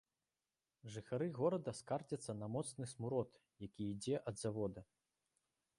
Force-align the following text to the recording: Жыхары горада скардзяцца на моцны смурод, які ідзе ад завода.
Жыхары 0.93 1.27
горада 1.39 1.73
скардзяцца 1.81 2.31
на 2.41 2.47
моцны 2.57 2.85
смурод, 2.95 3.29
які 3.69 3.83
ідзе 3.93 4.15
ад 4.33 4.45
завода. 4.47 4.81